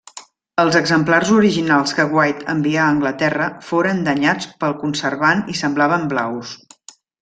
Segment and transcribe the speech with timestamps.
[0.61, 6.61] Els exemplars originals que White envià a Anglaterra foren danyats pel conservant i semblaven blaus.